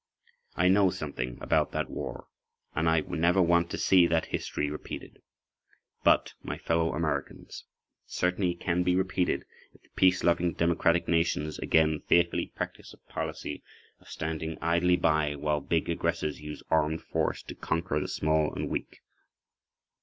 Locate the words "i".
0.55-0.67, 2.89-3.01